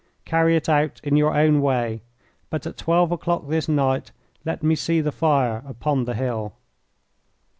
Carry 0.25 0.55
it 0.55 0.67
out 0.67 0.99
in 1.03 1.15
your 1.15 1.35
own 1.37 1.61
way, 1.61 2.01
but 2.49 2.65
at 2.65 2.75
twelve 2.75 3.11
o'clock 3.11 3.47
this 3.49 3.69
night 3.69 4.09
let 4.43 4.63
me 4.63 4.73
see 4.73 4.99
the 4.99 5.11
fire 5.11 5.61
upon 5.63 6.05
the 6.05 6.15
hill." 6.15 6.55